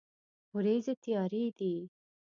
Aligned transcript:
ورېځې 0.55 0.93
تیارې 1.03 1.45
دي 1.57 1.73